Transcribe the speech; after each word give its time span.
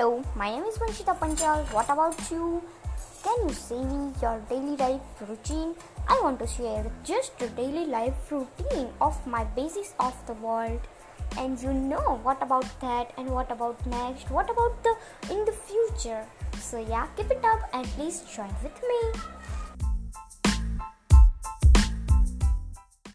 Hello, 0.00 0.24
my 0.34 0.48
name 0.50 0.64
is 0.64 0.78
Vanshita 0.78 1.14
Panchal. 1.18 1.62
What 1.74 1.90
about 1.90 2.16
you? 2.30 2.62
Can 3.22 3.46
you 3.46 3.52
say 3.54 3.80
me 3.84 4.14
your 4.22 4.40
daily 4.48 4.74
life 4.74 5.02
routine? 5.28 5.74
I 6.08 6.18
want 6.22 6.38
to 6.38 6.46
share 6.46 6.90
just 7.04 7.38
your 7.38 7.50
daily 7.50 7.84
life 7.84 8.32
routine 8.32 8.88
of 9.02 9.18
my 9.26 9.44
basis 9.44 9.92
of 10.00 10.14
the 10.26 10.32
world. 10.44 10.80
And 11.36 11.60
you 11.60 11.74
know 11.74 12.18
what 12.22 12.42
about 12.42 12.64
that 12.80 13.12
and 13.18 13.28
what 13.28 13.52
about 13.52 13.86
next? 13.88 14.30
What 14.30 14.48
about 14.48 14.82
the 14.82 14.94
in 15.34 15.44
the 15.44 15.52
future? 15.52 16.24
So 16.58 16.78
yeah, 16.78 17.06
keep 17.14 17.30
it 17.30 17.44
up 17.44 17.68
and 17.74 17.84
please 17.98 18.22
join 18.34 18.54
with 18.62 18.80
me. 18.80 19.00